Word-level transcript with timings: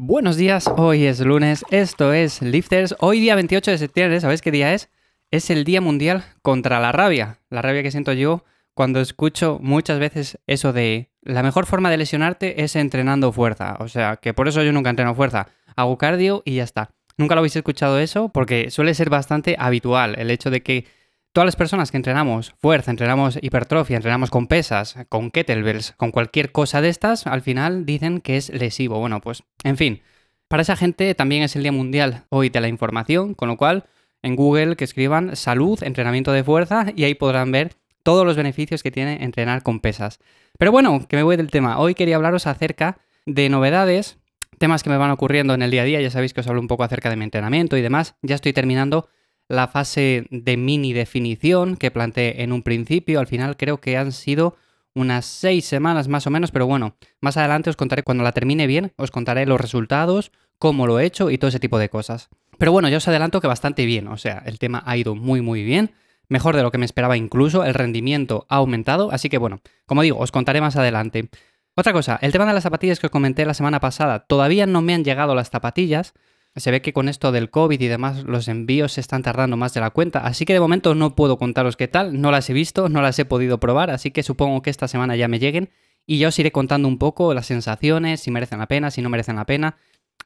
Buenos 0.00 0.36
días, 0.36 0.70
hoy 0.76 1.06
es 1.06 1.18
lunes, 1.18 1.64
esto 1.72 2.12
es 2.12 2.40
Lifters. 2.40 2.94
Hoy 3.00 3.18
día 3.18 3.34
28 3.34 3.72
de 3.72 3.78
septiembre, 3.78 4.20
¿sabéis 4.20 4.42
qué 4.42 4.52
día 4.52 4.72
es? 4.72 4.90
Es 5.32 5.50
el 5.50 5.64
Día 5.64 5.80
Mundial 5.80 6.22
contra 6.40 6.78
la 6.78 6.92
Rabia. 6.92 7.40
La 7.50 7.62
rabia 7.62 7.82
que 7.82 7.90
siento 7.90 8.12
yo 8.12 8.44
cuando 8.74 9.00
escucho 9.00 9.58
muchas 9.60 9.98
veces 9.98 10.38
eso 10.46 10.72
de 10.72 11.10
la 11.22 11.42
mejor 11.42 11.66
forma 11.66 11.90
de 11.90 11.96
lesionarte 11.96 12.62
es 12.62 12.76
entrenando 12.76 13.32
fuerza. 13.32 13.76
O 13.80 13.88
sea, 13.88 14.18
que 14.18 14.32
por 14.34 14.46
eso 14.46 14.62
yo 14.62 14.70
nunca 14.70 14.88
entreno 14.88 15.16
fuerza. 15.16 15.48
Hago 15.74 15.98
cardio 15.98 16.42
y 16.44 16.54
ya 16.54 16.62
está. 16.62 16.92
Nunca 17.16 17.34
lo 17.34 17.40
habéis 17.40 17.56
escuchado 17.56 17.98
eso 17.98 18.28
porque 18.28 18.70
suele 18.70 18.94
ser 18.94 19.10
bastante 19.10 19.56
habitual 19.58 20.14
el 20.16 20.30
hecho 20.30 20.52
de 20.52 20.62
que 20.62 20.86
todas 21.32 21.46
las 21.46 21.56
personas 21.56 21.90
que 21.90 21.96
entrenamos 21.96 22.54
fuerza, 22.58 22.90
entrenamos 22.90 23.38
hipertrofia, 23.40 23.96
entrenamos 23.96 24.30
con 24.30 24.46
pesas, 24.46 24.96
con 25.08 25.30
kettlebells, 25.30 25.92
con 25.92 26.10
cualquier 26.10 26.52
cosa 26.52 26.80
de 26.80 26.88
estas, 26.88 27.26
al 27.26 27.42
final 27.42 27.86
dicen 27.86 28.20
que 28.20 28.36
es 28.36 28.50
lesivo. 28.50 28.98
Bueno, 28.98 29.20
pues, 29.20 29.42
en 29.64 29.76
fin. 29.76 30.02
Para 30.48 30.62
esa 30.62 30.76
gente 30.76 31.14
también 31.14 31.42
es 31.42 31.56
el 31.56 31.62
Día 31.62 31.72
Mundial 31.72 32.24
hoy 32.30 32.48
de 32.48 32.60
la 32.60 32.68
Información, 32.68 33.34
con 33.34 33.48
lo 33.48 33.58
cual 33.58 33.84
en 34.22 34.34
Google 34.34 34.76
que 34.76 34.84
escriban 34.84 35.36
salud, 35.36 35.82
entrenamiento 35.82 36.32
de 36.32 36.42
fuerza 36.42 36.86
y 36.96 37.04
ahí 37.04 37.14
podrán 37.14 37.52
ver 37.52 37.74
todos 38.02 38.24
los 38.24 38.36
beneficios 38.36 38.82
que 38.82 38.90
tiene 38.90 39.22
entrenar 39.22 39.62
con 39.62 39.80
pesas. 39.80 40.20
Pero 40.58 40.72
bueno, 40.72 41.06
que 41.06 41.16
me 41.16 41.22
voy 41.22 41.36
del 41.36 41.50
tema. 41.50 41.78
Hoy 41.78 41.94
quería 41.94 42.16
hablaros 42.16 42.46
acerca 42.46 42.98
de 43.26 43.50
novedades, 43.50 44.18
temas 44.58 44.82
que 44.82 44.90
me 44.90 44.96
van 44.96 45.10
ocurriendo 45.10 45.52
en 45.54 45.62
el 45.62 45.70
día 45.70 45.82
a 45.82 45.84
día. 45.84 46.00
Ya 46.00 46.10
sabéis 46.10 46.32
que 46.32 46.40
os 46.40 46.46
hablo 46.46 46.60
un 46.60 46.68
poco 46.68 46.82
acerca 46.82 47.10
de 47.10 47.16
mi 47.16 47.24
entrenamiento 47.24 47.76
y 47.76 47.82
demás. 47.82 48.16
Ya 48.22 48.34
estoy 48.34 48.54
terminando 48.54 49.08
la 49.48 49.66
fase 49.66 50.26
de 50.30 50.56
mini 50.56 50.92
definición 50.92 51.76
que 51.76 51.90
planteé 51.90 52.42
en 52.42 52.52
un 52.52 52.62
principio. 52.62 53.18
Al 53.18 53.26
final 53.26 53.56
creo 53.56 53.80
que 53.80 53.96
han 53.96 54.12
sido 54.12 54.56
unas 54.94 55.24
seis 55.26 55.64
semanas 55.64 56.08
más 56.08 56.26
o 56.26 56.30
menos, 56.30 56.50
pero 56.50 56.66
bueno, 56.66 56.96
más 57.20 57.36
adelante 57.36 57.70
os 57.70 57.76
contaré 57.76 58.02
cuando 58.02 58.24
la 58.24 58.32
termine 58.32 58.66
bien, 58.66 58.92
os 58.96 59.10
contaré 59.10 59.46
los 59.46 59.60
resultados, 59.60 60.32
cómo 60.58 60.86
lo 60.86 61.00
he 61.00 61.06
hecho 61.06 61.30
y 61.30 61.38
todo 61.38 61.48
ese 61.48 61.60
tipo 61.60 61.78
de 61.78 61.88
cosas. 61.88 62.28
Pero 62.58 62.72
bueno, 62.72 62.88
yo 62.88 62.96
os 62.98 63.08
adelanto 63.08 63.40
que 63.40 63.46
bastante 63.46 63.86
bien, 63.86 64.08
o 64.08 64.16
sea, 64.16 64.42
el 64.44 64.58
tema 64.58 64.82
ha 64.84 64.96
ido 64.96 65.14
muy 65.14 65.40
muy 65.40 65.62
bien, 65.62 65.92
mejor 66.28 66.56
de 66.56 66.62
lo 66.62 66.70
que 66.70 66.78
me 66.78 66.84
esperaba 66.84 67.16
incluso, 67.16 67.64
el 67.64 67.74
rendimiento 67.74 68.46
ha 68.48 68.56
aumentado, 68.56 69.10
así 69.12 69.28
que 69.28 69.38
bueno, 69.38 69.60
como 69.86 70.02
digo, 70.02 70.18
os 70.18 70.32
contaré 70.32 70.60
más 70.60 70.76
adelante. 70.76 71.28
Otra 71.76 71.92
cosa, 71.92 72.18
el 72.20 72.32
tema 72.32 72.46
de 72.46 72.54
las 72.54 72.64
zapatillas 72.64 72.98
que 72.98 73.06
os 73.06 73.12
comenté 73.12 73.46
la 73.46 73.54
semana 73.54 73.78
pasada, 73.78 74.20
todavía 74.26 74.66
no 74.66 74.82
me 74.82 74.94
han 74.94 75.04
llegado 75.04 75.36
las 75.36 75.50
zapatillas, 75.50 76.12
se 76.58 76.70
ve 76.70 76.82
que 76.82 76.92
con 76.92 77.08
esto 77.08 77.32
del 77.32 77.50
COVID 77.50 77.80
y 77.80 77.86
demás 77.86 78.24
los 78.24 78.48
envíos 78.48 78.92
se 78.92 79.00
están 79.00 79.22
tardando 79.22 79.56
más 79.56 79.74
de 79.74 79.80
la 79.80 79.90
cuenta, 79.90 80.20
así 80.20 80.44
que 80.44 80.52
de 80.52 80.60
momento 80.60 80.94
no 80.94 81.14
puedo 81.14 81.38
contaros 81.38 81.76
qué 81.76 81.88
tal, 81.88 82.20
no 82.20 82.30
las 82.30 82.48
he 82.50 82.52
visto, 82.52 82.88
no 82.88 83.02
las 83.02 83.18
he 83.18 83.24
podido 83.24 83.58
probar, 83.58 83.90
así 83.90 84.10
que 84.10 84.22
supongo 84.22 84.62
que 84.62 84.70
esta 84.70 84.88
semana 84.88 85.16
ya 85.16 85.28
me 85.28 85.38
lleguen 85.38 85.70
y 86.06 86.18
ya 86.18 86.28
os 86.28 86.38
iré 86.38 86.52
contando 86.52 86.88
un 86.88 86.98
poco 86.98 87.34
las 87.34 87.46
sensaciones, 87.46 88.20
si 88.20 88.30
merecen 88.30 88.58
la 88.58 88.66
pena, 88.66 88.90
si 88.90 89.02
no 89.02 89.10
merecen 89.10 89.36
la 89.36 89.44
pena. 89.44 89.76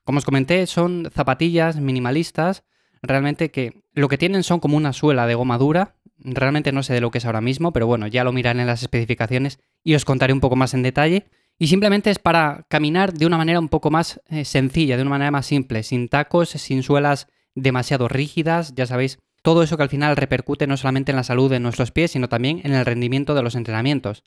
Como 0.04 0.18
os 0.18 0.24
comenté, 0.24 0.66
son 0.66 1.10
zapatillas 1.12 1.76
minimalistas, 1.76 2.64
realmente 3.02 3.50
que 3.50 3.82
lo 3.92 4.08
que 4.08 4.18
tienen 4.18 4.42
son 4.42 4.60
como 4.60 4.76
una 4.76 4.92
suela 4.92 5.26
de 5.26 5.34
goma 5.34 5.58
dura, 5.58 5.96
realmente 6.18 6.72
no 6.72 6.82
sé 6.82 6.94
de 6.94 7.00
lo 7.00 7.10
que 7.10 7.18
es 7.18 7.24
ahora 7.24 7.40
mismo, 7.40 7.72
pero 7.72 7.86
bueno, 7.86 8.06
ya 8.06 8.24
lo 8.24 8.32
miraré 8.32 8.60
en 8.60 8.66
las 8.66 8.82
especificaciones 8.82 9.58
y 9.82 9.94
os 9.94 10.04
contaré 10.04 10.32
un 10.32 10.40
poco 10.40 10.56
más 10.56 10.74
en 10.74 10.82
detalle. 10.82 11.26
Y 11.58 11.68
simplemente 11.68 12.10
es 12.10 12.18
para 12.18 12.66
caminar 12.68 13.12
de 13.12 13.26
una 13.26 13.36
manera 13.36 13.60
un 13.60 13.68
poco 13.68 13.90
más 13.90 14.20
eh, 14.28 14.44
sencilla, 14.44 14.96
de 14.96 15.02
una 15.02 15.10
manera 15.10 15.30
más 15.30 15.46
simple, 15.46 15.82
sin 15.82 16.08
tacos, 16.08 16.50
sin 16.50 16.82
suelas 16.82 17.28
demasiado 17.54 18.08
rígidas, 18.08 18.74
ya 18.74 18.86
sabéis, 18.86 19.18
todo 19.42 19.62
eso 19.62 19.76
que 19.76 19.82
al 19.82 19.88
final 19.88 20.16
repercute 20.16 20.66
no 20.66 20.76
solamente 20.76 21.12
en 21.12 21.16
la 21.16 21.24
salud 21.24 21.50
de 21.50 21.60
nuestros 21.60 21.90
pies, 21.90 22.12
sino 22.12 22.28
también 22.28 22.60
en 22.64 22.72
el 22.74 22.84
rendimiento 22.84 23.34
de 23.34 23.42
los 23.42 23.54
entrenamientos. 23.54 24.24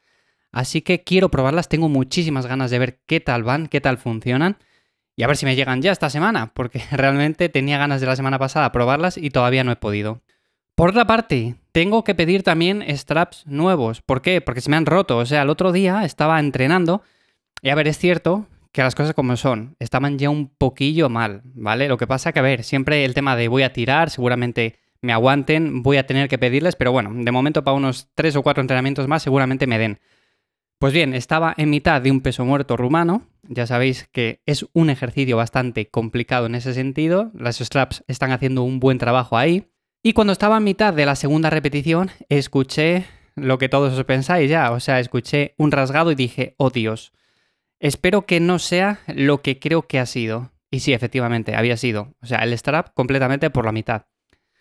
Así 0.51 0.81
que 0.81 1.03
quiero 1.03 1.29
probarlas, 1.31 1.69
tengo 1.69 1.89
muchísimas 1.89 2.45
ganas 2.45 2.71
de 2.71 2.79
ver 2.79 2.99
qué 3.05 3.19
tal 3.19 3.43
van, 3.43 3.67
qué 3.67 3.81
tal 3.81 3.97
funcionan 3.97 4.57
y 5.15 5.23
a 5.23 5.27
ver 5.27 5.37
si 5.37 5.45
me 5.45 5.55
llegan 5.55 5.81
ya 5.81 5.91
esta 5.91 6.09
semana, 6.09 6.53
porque 6.53 6.81
realmente 6.91 7.49
tenía 7.49 7.77
ganas 7.77 8.01
de 8.01 8.07
la 8.07 8.15
semana 8.15 8.39
pasada 8.39 8.71
probarlas 8.71 9.17
y 9.17 9.29
todavía 9.29 9.63
no 9.63 9.71
he 9.71 9.77
podido. 9.77 10.21
Por 10.75 10.89
otra 10.89 11.07
parte, 11.07 11.55
tengo 11.71 12.03
que 12.03 12.15
pedir 12.15 12.43
también 12.43 12.83
straps 12.97 13.47
nuevos. 13.47 14.01
¿Por 14.01 14.21
qué? 14.21 14.41
Porque 14.41 14.61
se 14.61 14.69
me 14.69 14.75
han 14.75 14.85
roto. 14.85 15.17
O 15.17 15.25
sea, 15.25 15.43
el 15.43 15.49
otro 15.49 15.71
día 15.71 16.03
estaba 16.03 16.39
entrenando 16.39 17.01
y 17.61 17.69
a 17.69 17.75
ver, 17.75 17.87
es 17.87 17.97
cierto 17.97 18.45
que 18.71 18.83
las 18.83 18.93
cosas 18.93 19.13
como 19.13 19.37
son, 19.37 19.77
estaban 19.79 20.19
ya 20.19 20.29
un 20.29 20.49
poquillo 20.49 21.07
mal, 21.07 21.41
¿vale? 21.45 21.87
Lo 21.87 21.97
que 21.97 22.07
pasa 22.07 22.33
que, 22.33 22.39
a 22.39 22.41
ver, 22.41 22.65
siempre 22.65 23.05
el 23.05 23.13
tema 23.13 23.37
de 23.37 23.47
voy 23.47 23.63
a 23.63 23.71
tirar, 23.71 24.09
seguramente 24.09 24.77
me 25.01 25.13
aguanten, 25.13 25.81
voy 25.81 25.95
a 25.95 26.05
tener 26.05 26.27
que 26.27 26.37
pedirles, 26.37 26.75
pero 26.75 26.91
bueno, 26.91 27.11
de 27.13 27.31
momento 27.31 27.63
para 27.63 27.77
unos 27.77 28.09
tres 28.13 28.35
o 28.35 28.43
cuatro 28.43 28.59
entrenamientos 28.59 29.07
más 29.07 29.23
seguramente 29.23 29.65
me 29.65 29.79
den. 29.79 29.99
Pues 30.77 30.91
bien, 30.91 31.13
estaba 31.13 31.53
en 31.55 31.69
mitad 31.69 32.01
de 32.01 32.11
un 32.11 32.19
peso 32.19 32.43
muerto 32.43 32.75
rumano, 32.75 33.23
ya 33.47 33.65
sabéis 33.65 34.09
que 34.11 34.41
es 34.45 34.65
un 34.73 34.89
ejercicio 34.89 35.37
bastante 35.37 35.87
complicado 35.87 36.47
en 36.47 36.55
ese 36.55 36.73
sentido, 36.73 37.31
las 37.33 37.59
straps 37.59 38.03
están 38.07 38.31
haciendo 38.31 38.63
un 38.63 38.81
buen 38.81 38.97
trabajo 38.97 39.37
ahí, 39.37 39.69
y 40.05 40.13
cuando 40.13 40.31
estaba 40.31 40.57
en 40.57 40.63
mitad 40.63 40.93
de 40.93 41.05
la 41.05 41.15
segunda 41.15 41.49
repetición, 41.49 42.11
escuché 42.29 43.05
lo 43.35 43.57
que 43.57 43.69
todos 43.69 43.97
os 43.97 44.05
pensáis 44.05 44.49
ya, 44.49 44.71
o 44.71 44.79
sea, 44.79 44.99
escuché 44.99 45.55
un 45.57 45.71
rasgado 45.71 46.11
y 46.11 46.15
dije, 46.15 46.53
oh 46.57 46.69
Dios, 46.69 47.11
Espero 47.79 48.25
que 48.25 48.39
no 48.39 48.57
sea 48.59 48.99
lo 49.07 49.41
que 49.41 49.59
creo 49.59 49.87
que 49.87 49.99
ha 49.99 50.05
sido. 50.05 50.51
Y 50.71 50.79
sí, 50.79 50.93
efectivamente, 50.93 51.55
había 51.55 51.77
sido. 51.77 52.15
O 52.21 52.25
sea, 52.25 52.39
el 52.39 52.57
strap 52.57 52.93
completamente 52.93 53.49
por 53.49 53.65
la 53.65 53.71
mitad. 53.71 54.07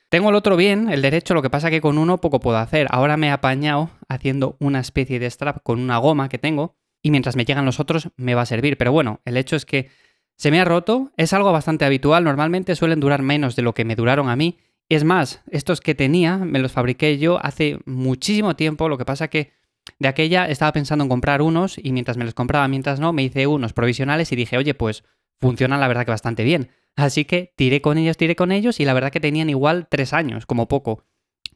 Tengo 0.09 0.29
el 0.29 0.35
otro 0.35 0.57
bien, 0.57 0.91
el 0.91 1.03
derecho, 1.03 1.35
lo 1.35 1.43
que 1.43 1.51
pasa 1.51 1.71
que 1.71 1.81
con 1.81 1.99
uno 1.99 2.21
poco 2.21 2.41
puedo 2.41 2.59
hacer. 2.59 2.87
Ahora 2.91 3.17
me 3.17 3.29
he 3.29 3.31
apañado 3.31 3.91
haciendo 4.09 4.57
una 4.61 4.81
especie 4.81 5.19
de 5.19 5.31
strap 5.31 5.63
con 5.63 5.81
una 5.81 5.99
goma 5.99 6.29
que 6.29 6.39
tengo 6.39 6.77
y 7.03 7.11
mientras 7.11 7.37
me 7.37 7.45
llegan 7.45 7.65
los 7.65 7.81
otros 7.81 8.11
me 8.17 8.35
va 8.35 8.43
a 8.43 8.47
servir. 8.47 8.77
Pero 8.77 8.93
bueno, 8.93 9.21
el 9.25 9.37
hecho 9.37 9.57
es 9.57 9.65
que 9.65 9.89
se 10.37 10.51
me 10.51 10.61
ha 10.61 10.65
roto, 10.65 11.13
es 11.17 11.33
algo 11.33 11.53
bastante 11.53 11.85
habitual, 11.85 12.25
normalmente 12.25 12.77
suelen 12.77 13.01
durar 13.01 13.23
menos 13.23 13.57
de 13.57 13.63
lo 13.63 13.73
que 13.75 13.85
me 13.85 13.97
duraron 13.97 14.29
a 14.29 14.37
mí. 14.37 14.59
Es 14.95 15.03
más, 15.03 15.43
estos 15.51 15.81
que 15.81 15.97
tenía 15.97 16.39
me 16.39 16.61
los 16.61 16.71
fabriqué 16.71 17.19
yo 17.19 17.45
hace 17.45 17.81
muchísimo 17.85 18.55
tiempo, 18.55 18.89
lo 18.89 18.97
que 18.97 19.05
pasa 19.05 19.27
que 19.27 19.51
de 19.99 20.07
aquella 20.07 20.49
estaba 20.49 20.73
pensando 20.73 21.03
en 21.03 21.09
comprar 21.09 21.43
unos 21.43 21.79
y 21.79 21.91
mientras 21.91 22.17
me 22.17 22.25
los 22.25 22.35
compraba, 22.35 22.69
mientras 22.69 23.01
no, 23.01 23.13
me 23.13 23.25
hice 23.25 23.49
unos 23.49 23.73
provisionales 23.73 24.31
y 24.31 24.37
dije, 24.37 24.57
oye, 24.57 24.73
pues 24.75 25.03
funcionan 25.41 25.81
la 25.81 25.89
verdad 25.89 26.05
que 26.05 26.13
bastante 26.13 26.45
bien. 26.45 26.71
Así 26.95 27.25
que 27.25 27.53
tiré 27.57 27.81
con 27.81 27.99
ellos, 27.99 28.17
tiré 28.17 28.37
con 28.37 28.53
ellos 28.53 28.79
y 28.79 28.85
la 28.85 28.95
verdad 28.95 29.11
que 29.11 29.19
tenían 29.19 29.51
igual 29.51 29.89
tres 29.91 30.13
años, 30.13 30.47
como 30.47 30.69
poco. 30.69 31.03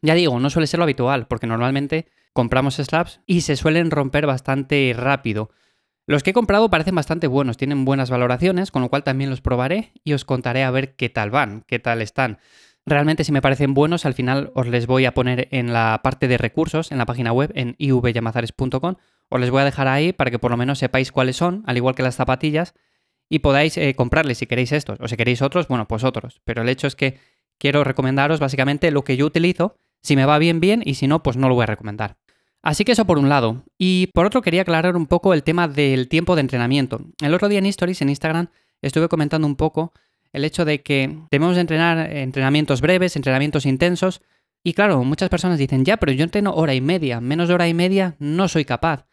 Ya 0.02 0.14
digo, 0.14 0.40
no 0.40 0.50
suele 0.50 0.66
ser 0.66 0.78
lo 0.78 0.84
habitual, 0.84 1.28
porque 1.28 1.46
normalmente 1.46 2.08
compramos 2.32 2.74
slabs 2.74 3.20
y 3.24 3.42
se 3.42 3.54
suelen 3.54 3.92
romper 3.92 4.26
bastante 4.26 4.92
rápido. 4.96 5.50
Los 6.06 6.24
que 6.24 6.30
he 6.30 6.34
comprado 6.34 6.70
parecen 6.70 6.96
bastante 6.96 7.28
buenos, 7.28 7.56
tienen 7.56 7.84
buenas 7.84 8.10
valoraciones, 8.10 8.72
con 8.72 8.82
lo 8.82 8.88
cual 8.88 9.04
también 9.04 9.30
los 9.30 9.42
probaré 9.42 9.92
y 10.02 10.14
os 10.14 10.24
contaré 10.24 10.64
a 10.64 10.72
ver 10.72 10.96
qué 10.96 11.08
tal 11.08 11.30
van, 11.30 11.62
qué 11.68 11.78
tal 11.78 12.02
están. 12.02 12.38
Realmente 12.88 13.24
si 13.24 13.32
me 13.32 13.42
parecen 13.42 13.74
buenos, 13.74 14.06
al 14.06 14.14
final 14.14 14.50
os 14.54 14.66
les 14.66 14.86
voy 14.86 15.04
a 15.04 15.12
poner 15.12 15.48
en 15.50 15.72
la 15.72 16.00
parte 16.02 16.26
de 16.26 16.38
recursos, 16.38 16.90
en 16.90 16.98
la 16.98 17.04
página 17.04 17.32
web, 17.32 17.52
en 17.54 17.74
ivyamazares.com. 17.78 18.94
Os 19.28 19.40
les 19.40 19.50
voy 19.50 19.60
a 19.60 19.64
dejar 19.64 19.88
ahí 19.88 20.12
para 20.14 20.30
que 20.30 20.38
por 20.38 20.50
lo 20.50 20.56
menos 20.56 20.78
sepáis 20.78 21.12
cuáles 21.12 21.36
son, 21.36 21.62
al 21.66 21.76
igual 21.76 21.94
que 21.94 22.02
las 22.02 22.16
zapatillas, 22.16 22.74
y 23.28 23.40
podáis 23.40 23.76
eh, 23.76 23.94
comprarles 23.94 24.38
si 24.38 24.46
queréis 24.46 24.72
estos, 24.72 24.98
o 25.00 25.06
si 25.06 25.16
queréis 25.16 25.42
otros, 25.42 25.68
bueno, 25.68 25.86
pues 25.86 26.02
otros. 26.02 26.40
Pero 26.44 26.62
el 26.62 26.68
hecho 26.70 26.86
es 26.86 26.96
que 26.96 27.18
quiero 27.58 27.84
recomendaros 27.84 28.40
básicamente 28.40 28.90
lo 28.90 29.04
que 29.04 29.16
yo 29.16 29.26
utilizo. 29.26 29.76
Si 30.00 30.16
me 30.16 30.24
va 30.24 30.38
bien, 30.38 30.60
bien, 30.60 30.82
y 30.84 30.94
si 30.94 31.08
no, 31.08 31.22
pues 31.22 31.36
no 31.36 31.48
lo 31.48 31.54
voy 31.54 31.64
a 31.64 31.66
recomendar. 31.66 32.16
Así 32.62 32.84
que 32.84 32.92
eso 32.92 33.04
por 33.04 33.18
un 33.18 33.28
lado. 33.28 33.64
Y 33.76 34.08
por 34.14 34.24
otro 34.24 34.40
quería 34.40 34.62
aclarar 34.62 34.96
un 34.96 35.06
poco 35.06 35.34
el 35.34 35.42
tema 35.42 35.68
del 35.68 36.08
tiempo 36.08 36.34
de 36.34 36.40
entrenamiento. 36.40 37.00
El 37.20 37.34
otro 37.34 37.48
día 37.48 37.58
en 37.58 37.66
Stories, 37.66 38.00
en 38.00 38.08
Instagram, 38.08 38.48
estuve 38.80 39.08
comentando 39.08 39.46
un 39.46 39.56
poco 39.56 39.92
el 40.32 40.44
hecho 40.44 40.64
de 40.64 40.82
que 40.82 41.18
debemos 41.30 41.56
entrenar 41.56 42.10
entrenamientos 42.12 42.80
breves, 42.80 43.16
entrenamientos 43.16 43.66
intensos. 43.66 44.22
Y 44.62 44.74
claro, 44.74 45.02
muchas 45.04 45.28
personas 45.28 45.58
dicen, 45.58 45.84
ya, 45.84 45.96
pero 45.96 46.12
yo 46.12 46.24
entreno 46.24 46.54
hora 46.54 46.74
y 46.74 46.80
media, 46.80 47.20
menos 47.20 47.48
de 47.48 47.54
hora 47.54 47.68
y 47.68 47.74
media 47.74 48.16
no 48.18 48.48
soy 48.48 48.64
capaz. 48.64 49.06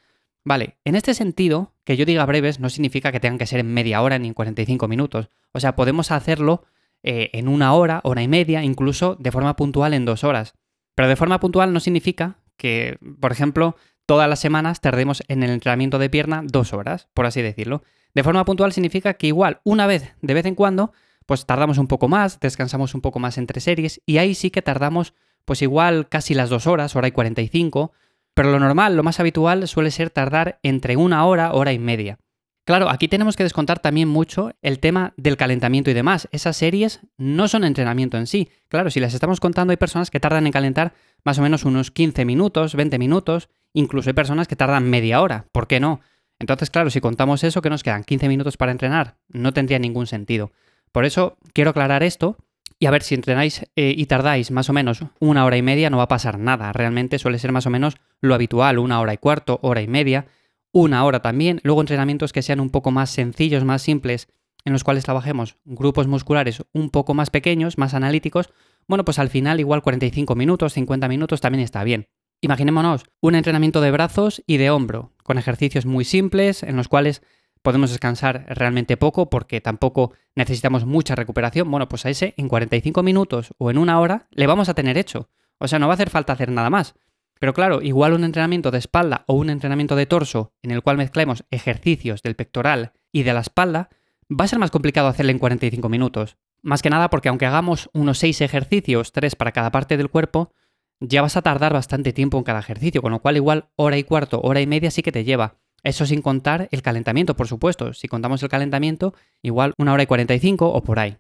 Vale, 0.44 0.78
en 0.86 0.96
este 0.96 1.14
sentido, 1.14 1.74
que 1.84 1.98
yo 1.98 2.06
diga 2.06 2.26
breves 2.26 2.60
no 2.60 2.70
significa 2.70 3.12
que 3.12 3.20
tengan 3.20 3.40
que 3.40 3.48
ser 3.48 3.62
en 3.62 3.74
media 3.74 4.02
hora 4.02 4.20
ni 4.20 4.28
en 4.28 4.34
45 4.34 4.88
minutos. 4.88 5.30
O 5.54 5.60
sea, 5.60 5.76
podemos 5.76 6.12
hacerlo 6.12 6.66
eh, 7.02 7.32
en 7.34 7.48
una 7.48 7.74
hora, 7.74 8.02
hora 8.04 8.22
y 8.22 8.28
media, 8.28 8.64
incluso 8.64 9.16
de 9.20 9.32
forma 9.32 9.56
puntual 9.56 9.94
en 9.94 10.06
dos 10.06 10.24
horas. 10.24 10.54
Pero 10.96 11.10
de 11.10 11.16
forma 11.16 11.40
puntual 11.40 11.74
no 11.74 11.80
significa 11.80 12.40
que, 12.58 12.98
por 13.20 13.32
ejemplo, 13.32 13.76
todas 14.06 14.30
las 14.30 14.40
semanas 14.40 14.82
tardemos 14.82 15.24
en 15.28 15.44
el 15.44 15.50
entrenamiento 15.52 16.00
de 16.00 16.10
pierna 16.10 16.42
dos 16.44 16.74
horas, 16.74 17.08
por 17.14 17.26
así 17.26 17.42
decirlo. 17.42 17.84
De 18.16 18.24
forma 18.24 18.46
puntual 18.46 18.72
significa 18.72 19.14
que 19.14 19.28
igual 19.28 19.60
una 19.64 19.86
vez 19.86 20.16
de 20.22 20.34
vez 20.34 20.46
en 20.46 20.56
cuando 20.56 20.94
pues 21.26 21.46
tardamos 21.46 21.78
un 21.78 21.88
poco 21.88 22.08
más, 22.08 22.40
descansamos 22.40 22.96
un 22.96 23.02
poco 23.02 23.20
más 23.20 23.38
entre 23.38 23.60
series 23.60 24.02
y 24.06 24.18
ahí 24.18 24.34
sí 24.36 24.52
que 24.52 24.62
tardamos 24.62 25.14
pues 25.44 25.62
igual 25.62 26.08
casi 26.08 26.34
las 26.34 26.50
dos 26.50 26.66
horas, 26.66 26.96
hora 26.96 27.08
y 27.08 27.12
45, 27.12 27.92
pero 28.34 28.52
lo 28.52 28.60
normal, 28.60 28.96
lo 28.96 29.04
más 29.04 29.20
habitual 29.20 29.68
suele 29.68 29.92
ser 29.92 30.10
tardar 30.10 30.60
entre 30.64 30.98
una 30.98 31.26
hora, 31.26 31.54
hora 31.54 31.74
y 31.74 31.80
media. 31.80 32.18
Claro, 32.64 32.90
aquí 32.90 33.08
tenemos 33.08 33.36
que 33.36 33.44
descontar 33.44 33.80
también 33.80 34.08
mucho 34.08 34.54
el 34.64 34.80
tema 34.80 35.14
del 35.18 35.38
calentamiento 35.38 35.92
y 35.92 35.94
demás. 35.94 36.28
Esas 36.32 36.58
series 36.58 37.02
no 37.16 37.48
son 37.48 37.64
entrenamiento 37.64 38.18
en 38.18 38.26
sí. 38.26 38.50
Claro, 38.70 38.90
si 38.90 39.00
las 39.00 39.14
estamos 39.14 39.40
contando 39.40 39.70
hay 39.70 39.78
personas 39.78 40.10
que 40.10 40.20
tardan 40.20 40.48
en 40.48 40.52
calentar 40.52 40.94
más 41.24 41.38
o 41.38 41.44
menos 41.44 41.64
unos 41.64 41.92
15 41.92 42.26
minutos, 42.26 42.74
20 42.74 42.98
minutos, 42.98 43.50
incluso 43.74 44.10
hay 44.10 44.16
personas 44.16 44.48
que 44.48 44.56
tardan 44.56 44.90
media 44.90 45.22
hora. 45.22 45.46
¿Por 45.52 45.68
qué 45.68 45.80
no? 45.80 46.00
Entonces, 46.40 46.70
claro, 46.70 46.90
si 46.90 47.02
contamos 47.02 47.44
eso, 47.44 47.62
que 47.62 47.70
nos 47.70 47.84
quedan 47.84 48.04
15 48.04 48.28
minutos 48.28 48.58
para 48.58 48.72
entrenar, 48.72 49.18
no 49.30 49.54
tendría 49.54 49.80
ningún 49.80 50.08
sentido. 50.08 50.52
Por 50.92 51.06
eso 51.06 51.38
quiero 51.54 51.72
aclarar 51.72 52.04
esto 52.04 52.38
y 52.80 52.88
a 52.88 52.92
ver 52.92 53.04
si 53.04 53.16
entrenáis 53.16 53.66
eh, 53.76 53.94
y 53.96 54.06
tardáis 54.06 54.52
más 54.52 54.70
o 54.70 54.74
menos 54.74 55.04
una 55.20 55.46
hora 55.46 55.58
y 55.58 55.62
media, 55.62 55.90
no 55.90 55.98
va 55.98 56.04
a 56.04 56.08
pasar 56.08 56.40
nada. 56.40 56.74
Realmente 56.74 57.20
suele 57.20 57.40
ser 57.40 57.52
más 57.52 57.66
o 57.66 57.70
menos 57.70 57.96
lo 58.22 58.36
habitual, 58.36 58.80
una 58.80 59.00
hora 59.00 59.14
y 59.14 59.18
cuarto, 59.18 59.60
hora 59.62 59.82
y 59.82 59.88
media, 59.88 60.28
una 60.72 61.04
hora 61.06 61.22
también. 61.22 61.62
Luego 61.64 61.82
entrenamientos 61.82 62.34
que 62.34 62.42
sean 62.42 62.60
un 62.60 62.70
poco 62.70 62.92
más 62.92 63.10
sencillos, 63.10 63.64
más 63.64 63.82
simples, 63.82 64.28
en 64.66 64.74
los 64.74 64.84
cuales 64.84 65.04
trabajemos 65.04 65.58
grupos 65.64 66.08
musculares 66.08 66.64
un 66.74 66.90
poco 66.90 67.14
más 67.14 67.30
pequeños, 67.30 67.78
más 67.78 67.94
analíticos, 67.94 68.50
bueno, 68.88 69.06
pues 69.06 69.20
al 69.20 69.30
final 69.30 69.60
igual 69.60 69.82
45 69.82 70.36
minutos, 70.36 70.74
50 70.74 71.08
minutos 71.08 71.42
también 71.42 71.64
está 71.64 71.84
bien. 71.84 72.08
Imaginémonos 72.42 73.04
un 73.22 73.36
entrenamiento 73.36 73.82
de 73.82 73.92
brazos 73.92 74.44
y 74.46 74.58
de 74.58 74.70
hombro, 74.70 75.14
con 75.26 75.40
ejercicios 75.40 75.88
muy 75.88 76.06
simples 76.06 76.62
en 76.62 76.76
los 76.76 76.88
cuales 76.88 77.24
podemos 77.64 77.90
descansar 77.90 78.46
realmente 78.48 78.96
poco 78.96 79.28
porque 79.32 79.60
tampoco 79.60 80.14
necesitamos 80.36 80.86
mucha 80.86 81.16
recuperación. 81.16 81.70
Bueno, 81.72 81.90
pues 81.90 82.06
a 82.06 82.12
ese 82.12 82.36
en 82.38 82.48
45 82.48 83.02
minutos 83.02 83.56
o 83.58 83.72
en 83.72 83.80
una 83.80 84.00
hora 84.00 84.28
le 84.30 84.46
vamos 84.46 84.70
a 84.70 84.76
tener 84.76 85.00
hecho. 85.00 85.30
O 85.58 85.68
sea, 85.68 85.80
no 85.80 85.88
va 85.88 85.94
a 85.94 85.96
hacer 85.96 86.12
falta 86.12 86.34
hacer 86.34 86.52
nada 86.52 86.70
más. 86.70 86.94
Pero 87.40 87.54
claro, 87.54 87.82
igual 87.82 88.14
un 88.14 88.24
entrenamiento 88.24 88.70
de 88.70 88.78
espalda 88.78 89.24
o 89.26 89.34
un 89.34 89.50
entrenamiento 89.50 89.96
de 89.96 90.06
torso 90.06 90.54
en 90.62 90.70
el 90.70 90.84
cual 90.84 90.98
mezclemos 90.98 91.44
ejercicios 91.50 92.22
del 92.22 92.36
pectoral 92.36 92.94
y 93.12 93.24
de 93.24 93.34
la 93.34 93.40
espalda, 93.40 93.90
va 94.30 94.46
a 94.46 94.48
ser 94.48 94.60
más 94.60 94.70
complicado 94.70 95.08
hacerle 95.08 95.32
en 95.32 95.40
45 95.40 95.90
minutos. 95.90 96.38
Más 96.62 96.84
que 96.84 96.92
nada 96.92 97.10
porque 97.10 97.30
aunque 97.30 97.48
hagamos 97.48 97.90
unos 97.94 98.20
6 98.20 98.42
ejercicios, 98.42 99.12
3 99.12 99.36
para 99.36 99.54
cada 99.54 99.72
parte 99.72 99.98
del 99.98 100.12
cuerpo, 100.12 100.54
ya 101.00 101.22
vas 101.22 101.38
a 101.38 101.42
tardar 101.42 101.74
bastante 101.74 102.14
tiempo 102.14 102.38
en 102.38 102.44
cada 102.44 102.60
ejercicio, 102.60 103.02
con 103.02 103.12
lo 103.12 103.20
cual 103.20 103.38
igual 103.38 103.70
hora 103.76 103.98
y 103.98 104.04
cuarto, 104.04 104.42
hora 104.42 104.62
y 104.62 104.68
media 104.68 104.92
sí 104.92 105.02
que 105.02 105.12
te 105.12 105.24
lleva. 105.24 105.56
Eso 105.84 106.06
sin 106.06 106.22
contar 106.22 106.68
el 106.72 106.82
calentamiento, 106.82 107.36
por 107.36 107.48
supuesto. 107.48 107.94
Si 107.94 108.08
contamos 108.08 108.42
el 108.42 108.50
calentamiento, 108.50 109.14
igual 109.44 109.74
una 109.78 109.94
hora 109.94 110.04
y 110.04 110.08
45 110.08 110.68
o 110.68 110.82
por 110.82 111.00
ahí. 111.00 111.18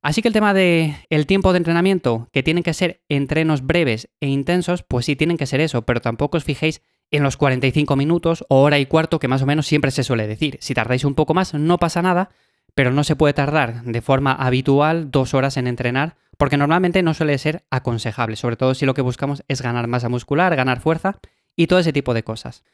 Así 0.00 0.22
que 0.22 0.28
el 0.28 0.34
tema 0.34 0.54
de 0.54 0.94
el 1.10 1.26
tiempo 1.26 1.52
de 1.52 1.58
entrenamiento, 1.58 2.28
que 2.32 2.42
tienen 2.42 2.62
que 2.62 2.72
ser 2.74 3.02
entrenos 3.08 3.66
breves 3.66 4.08
e 4.20 4.28
intensos, 4.28 4.82
pues 4.82 5.04
sí 5.04 5.16
tienen 5.16 5.36
que 5.36 5.46
ser 5.46 5.60
eso, 5.60 5.82
pero 5.82 6.00
tampoco 6.00 6.36
os 6.36 6.44
fijéis 6.44 6.80
en 7.10 7.22
los 7.22 7.36
45 7.36 7.96
minutos 7.96 8.44
o 8.48 8.62
hora 8.62 8.78
y 8.78 8.86
cuarto 8.86 9.18
que 9.18 9.28
más 9.28 9.42
o 9.42 9.46
menos 9.46 9.66
siempre 9.66 9.90
se 9.90 10.04
suele 10.04 10.26
decir. 10.26 10.58
Si 10.60 10.74
tardáis 10.74 11.04
un 11.04 11.14
poco 11.14 11.34
más 11.34 11.54
no 11.54 11.78
pasa 11.78 12.02
nada, 12.02 12.30
pero 12.74 12.92
no 12.92 13.04
se 13.04 13.16
puede 13.16 13.34
tardar 13.34 13.82
de 13.82 14.00
forma 14.00 14.32
habitual 14.32 15.10
dos 15.10 15.34
horas 15.34 15.56
en 15.56 15.66
entrenar, 15.66 16.16
porque 16.36 16.56
normalmente 16.56 17.02
no 17.02 17.14
suele 17.14 17.38
ser 17.38 17.64
aconsejable, 17.70 18.36
sobre 18.36 18.56
todo 18.56 18.74
si 18.74 18.86
lo 18.86 18.94
que 18.94 19.02
buscamos 19.02 19.42
es 19.48 19.62
ganar 19.62 19.86
masa 19.86 20.08
muscular, 20.08 20.54
ganar 20.56 20.80
fuerza 20.80 21.18
y 21.54 21.66
todo 21.66 21.78
ese 21.78 21.92
tipo 21.92 22.14
de 22.14 22.22
cosas. 22.22 22.64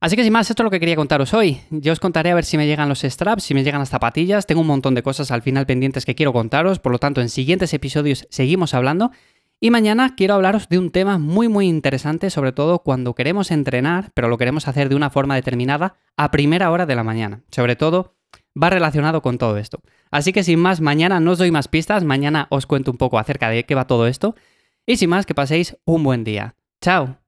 Así 0.00 0.16
que 0.16 0.24
sin 0.24 0.32
más, 0.32 0.50
esto 0.50 0.62
es 0.62 0.64
lo 0.64 0.70
que 0.70 0.80
quería 0.80 0.96
contaros 0.96 1.32
hoy. 1.32 1.60
Yo 1.70 1.92
os 1.92 2.00
contaré 2.00 2.32
a 2.32 2.34
ver 2.34 2.44
si 2.44 2.56
me 2.56 2.66
llegan 2.66 2.88
los 2.88 3.02
straps, 3.02 3.44
si 3.44 3.54
me 3.54 3.62
llegan 3.62 3.78
las 3.78 3.90
zapatillas. 3.90 4.46
Tengo 4.46 4.60
un 4.60 4.66
montón 4.66 4.96
de 4.96 5.04
cosas 5.04 5.30
al 5.30 5.42
final 5.42 5.64
pendientes 5.64 6.04
que 6.04 6.16
quiero 6.16 6.32
contaros, 6.32 6.80
por 6.80 6.90
lo 6.90 6.98
tanto 6.98 7.20
en 7.20 7.28
siguientes 7.28 7.72
episodios 7.72 8.26
seguimos 8.28 8.74
hablando. 8.74 9.12
Y 9.60 9.70
mañana 9.70 10.16
quiero 10.16 10.34
hablaros 10.34 10.68
de 10.68 10.80
un 10.80 10.90
tema 10.90 11.18
muy 11.18 11.46
muy 11.46 11.68
interesante, 11.68 12.30
sobre 12.30 12.50
todo 12.50 12.80
cuando 12.80 13.14
queremos 13.14 13.52
entrenar, 13.52 14.10
pero 14.12 14.26
lo 14.26 14.38
queremos 14.38 14.66
hacer 14.66 14.88
de 14.88 14.96
una 14.96 15.08
forma 15.08 15.36
determinada 15.36 15.94
a 16.16 16.32
primera 16.32 16.72
hora 16.72 16.84
de 16.84 16.96
la 16.96 17.04
mañana. 17.04 17.42
Sobre 17.52 17.76
todo 17.76 18.16
va 18.60 18.70
relacionado 18.70 19.22
con 19.22 19.38
todo 19.38 19.58
esto. 19.58 19.80
Así 20.10 20.32
que 20.32 20.44
sin 20.44 20.58
más, 20.58 20.80
mañana 20.80 21.20
no 21.20 21.32
os 21.32 21.38
doy 21.38 21.50
más 21.50 21.68
pistas, 21.68 22.04
mañana 22.04 22.46
os 22.50 22.66
cuento 22.66 22.90
un 22.90 22.98
poco 22.98 23.18
acerca 23.18 23.48
de 23.48 23.64
qué 23.64 23.74
va 23.74 23.86
todo 23.86 24.06
esto. 24.06 24.34
Y 24.86 24.96
sin 24.96 25.10
más, 25.10 25.26
que 25.26 25.34
paséis 25.34 25.76
un 25.84 26.02
buen 26.02 26.24
día. 26.24 26.54
Chao. 26.80 27.21